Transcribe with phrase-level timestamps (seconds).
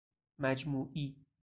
[0.39, 1.15] مجموعی